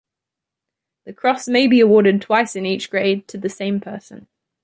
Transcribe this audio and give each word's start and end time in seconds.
The 1.05 1.13
cross 1.13 1.47
may 1.47 1.67
be 1.67 1.79
awarded 1.79 2.23
twice 2.23 2.55
in 2.55 2.65
each 2.65 2.89
grade 2.89 3.27
to 3.27 3.37
the 3.37 3.49
same 3.49 3.79
person. 3.79 4.25